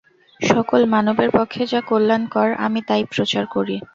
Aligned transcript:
সকল 0.41 0.81
মানবের 0.93 1.29
পক্ষে 1.37 1.63
যা 1.67 1.79
কল্যাণকর, 1.89 2.49
আমি 2.65 2.79
তাই 2.89 3.03
প্রচার 3.13 3.43
করি। 3.55 3.75